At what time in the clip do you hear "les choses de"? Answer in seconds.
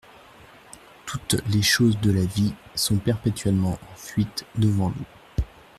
1.51-2.11